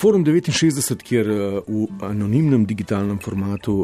[0.00, 1.26] Forum 69, kjer
[1.68, 3.74] v anonimnem digitalnem formatu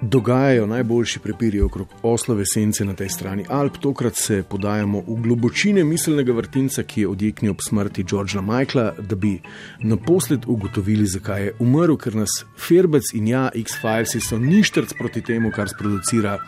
[0.00, 3.76] dogajajo najboljši prepiri okrog oslove sence na tej strani Alp.
[3.80, 9.16] Tokrat se podajamo v globočine miselnega vrtinca, ki je odjeknil ob smrti Georgea Michaela, da
[9.16, 9.38] bi
[9.80, 15.52] naposled ugotovili, zakaj je umrl, ker nas Ferbec in ja, X-Files so ništrc proti temu,
[15.52, 16.38] kar sproducira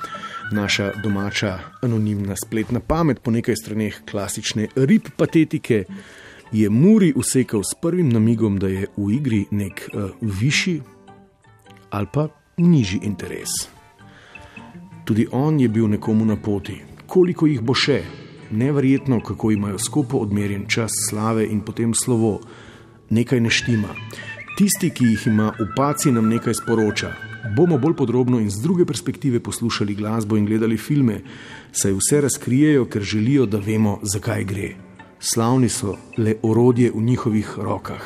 [0.52, 5.84] naša domača anonimna spletna pamet po nekaj straneh klasične rib patetike.
[6.52, 10.82] Je Muri usekal s prvim namigom, da je v igri nek uh, višji
[11.90, 13.48] ali pa nižji interes.
[15.04, 18.02] Tudi on je bil nekomu na poti, koliko jih bo še,
[18.50, 22.40] neverjetno, kako imajo skupaj odmerjen čas slave in potem slovo,
[23.10, 23.94] nekaj neštima.
[24.56, 27.12] Tisti, ki jih ima v paci, nam nekaj sporoča.
[27.56, 31.20] Bomo bolj podrobno in z druge perspektive poslušali glasbo in gledali filme,
[31.72, 34.85] saj vse razkrijejo, ker želijo, da vemo, zakaj gre.
[35.20, 38.02] Slavni so le orodje v njihovih rokah.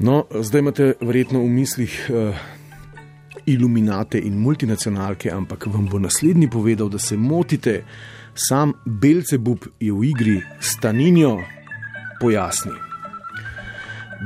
[0.00, 2.36] No, zdaj imate verjetno v mislih uh,
[3.46, 7.84] iluminate in multinacionalke, ampak vam bo naslednji povedal, da se motite,
[8.34, 11.38] sam Belcebub je v igri Staninjo
[12.20, 12.72] pojasni.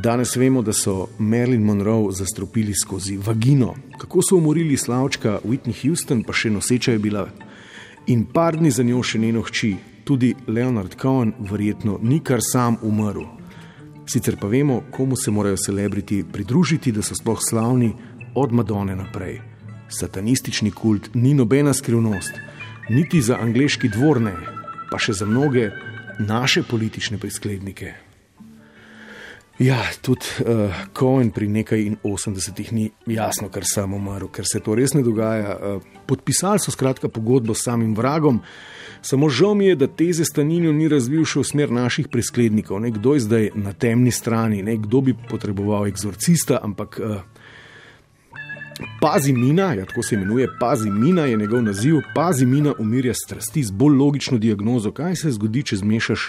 [0.02, 6.22] Danes vemo, da so Merlin Monroe zastropili skozi vagino, kako so umorili slavčka Whitney Houston,
[6.22, 7.28] pa še noseča je bila,
[8.06, 12.76] in par dni za njo še njeno hči, tudi Leonard Cohen, verjetno ni kar sam
[12.82, 13.24] umrl.
[14.06, 17.92] Sicer pa vemo, komu se morajo celebriti pridružiti, da so sploh slavni,
[18.34, 19.40] od Madone naprej.
[19.88, 22.32] Satanistični kult ni nobena skrivnost,
[22.90, 24.34] niti za angliški dvorne,
[24.90, 25.70] pa še za mnoge
[26.18, 27.94] naše politične prisklednike.
[29.58, 34.58] Ja, tudi uh, Cohen pri nekaj in 80-ih ni jasno, kar sem umrl, ker se
[34.58, 35.54] to res ne dogaja.
[35.54, 38.40] Uh, podpisali so skratka pogodbo s samim vragom,
[39.02, 42.82] samo žal mi je, da teze Staninjo ni razvil še v smer naših prisklednikov.
[42.82, 47.22] Nekdo je zdaj na temni strani, nekdo bi potreboval eksorcista, ampak uh,
[48.98, 53.62] Pazi mina, ja, tako se imenuje, pazi mina je njegov naziv, pazi mina umirja strasti
[53.62, 54.90] z bolj logično diagnozo.
[54.90, 56.24] Kaj se zgodi, če zmešaš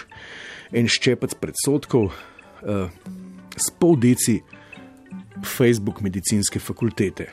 [0.70, 2.86] en ščepec predsotkov uh,
[3.56, 4.40] s pol deci
[5.56, 7.26] Facebook medicinske fakultete?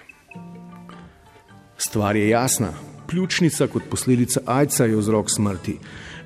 [1.78, 2.74] Stvar je jasna.
[3.08, 5.78] Pljučnica kot posledica AIDS-a je vzrok smrti.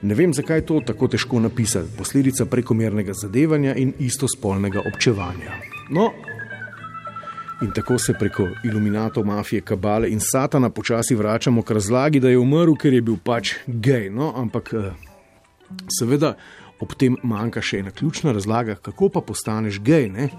[0.01, 1.89] Ne vem, zakaj je to tako težko napisati.
[1.97, 5.57] Posledica prekomernega zadevanja in istospolnega občevanja.
[5.89, 6.11] No,
[7.61, 12.37] In tako se preko iluminatov, mafije, kabale in satana počasi vračamo k razlagi, da je
[12.37, 14.11] umrl, ker je bil pač gej.
[14.13, 14.91] No, ampak eh,
[15.99, 16.35] seveda
[16.79, 20.09] ob tem manjka še ena ključna razlaga, kako pa postaneš gej.
[20.13, 20.29] Ne?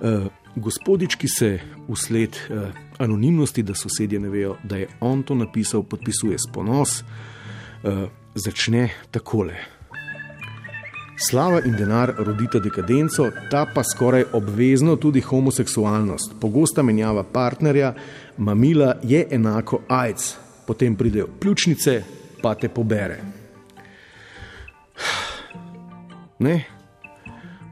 [0.00, 1.50] Uh, gospodič, ki se
[1.88, 7.02] usled uh, anonimnosti, da sosedje ne vejo, da je on to napisal, podpisuje s ponos,
[7.02, 9.76] uh, začne takole.
[11.16, 16.34] Slava in denar rodita dekadenco, ta pa skoraj obvezno tudi homoseksualnost.
[16.40, 17.94] Pogosta menjava partnerja,
[18.36, 20.34] mamila je enako AIDS,
[20.66, 22.02] potem pridejo pljučnice,
[22.42, 23.45] pa te pobere.
[26.38, 26.64] Ne,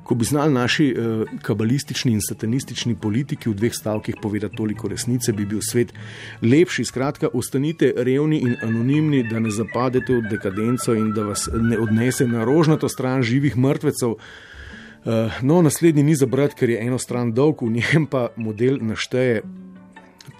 [0.04, 5.32] Ko bi znali naši uh, kabalistični in satanistični politiki v dveh stavkih povedati toliko resnice,
[5.32, 5.94] bi bil svet
[6.42, 6.84] lepši.
[6.84, 12.26] Skratka, ostanite revni in anonimni, da ne zapadete v dekadenco in da vas ne odnese
[12.28, 14.10] na rožnato stran živih mrtvecev.
[14.10, 18.76] Uh, no, naslednji ni za brat, ker je eno stran dolg, v njem pa model
[18.80, 19.40] našteje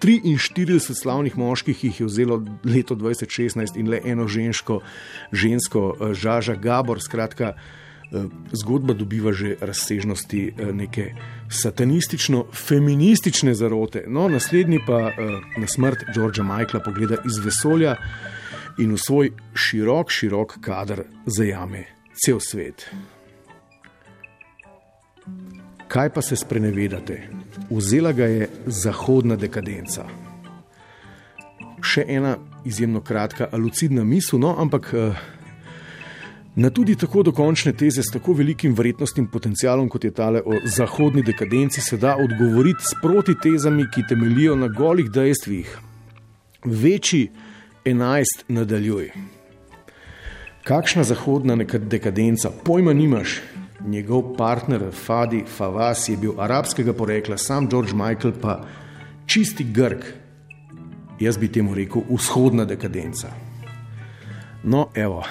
[0.02, 4.82] 43 slavnih moških, ki jih je vzelo leto 2016 in le eno žensko,
[5.32, 7.00] žensko uh, Žaža Gabor.
[7.00, 7.83] Skratka, Eh,
[8.52, 11.14] zgodba dobiva že razsežnosti eh, neke
[11.48, 14.04] satanistično-feministične zarote.
[14.08, 15.12] No, naslednji pa eh,
[15.56, 17.96] na smrt Georgea Michaela pogleda iz vesolja
[18.78, 21.84] in v svoj širok, širok kader zajame
[22.24, 22.90] cel svet.
[25.88, 27.28] Kaj pa se sprenevedate?
[27.70, 30.04] Vzela ga je zahodna dekadenca.
[31.84, 34.94] Še ena izjemno kratka, alucidna misel, no, ampak
[36.56, 41.22] Na tudi tako dokončne teze s tako velikim vrednostnim potencialom, kot je tale o zahodni
[41.22, 45.78] dekadenci, se da odgovoriti s proti tezami, ki temelijo na golih dejstvih.
[46.64, 47.30] Večji
[47.84, 49.10] enajst nadaljuj.
[50.64, 53.40] Kakšna zahodna dekadenca, pojma nimaš.
[53.86, 58.60] Njegov partner Fadi Favas je bil arabskega porekla, sam George Michael pa
[59.26, 60.04] čisti Grk.
[61.20, 63.28] Jaz bi temu rekel vzhodna dekadenca.
[64.62, 65.22] No, evo,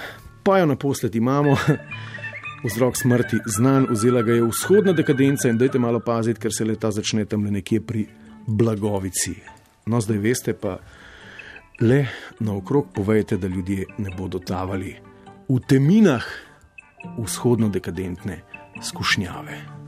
[0.43, 1.57] pa jo naposled imamo.
[2.63, 6.91] Vzrok smrti znan, vzela ga je vzhodna dekadenca in dajte malo paziti, ker se leta
[6.91, 8.05] začne tam nekje pri
[8.47, 9.35] blagovici.
[9.85, 10.77] No, zdaj veste pa,
[11.81, 12.05] le
[12.39, 14.95] naokrog povejte, da ljudje ne bodo tavali
[15.49, 16.23] v teminah
[17.19, 18.41] vzhodno dekadentne
[18.81, 19.82] skušnjave.